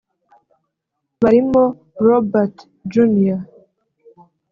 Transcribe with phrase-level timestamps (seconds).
[1.21, 1.63] barimo
[2.07, 2.55] Robert
[2.91, 3.39] junior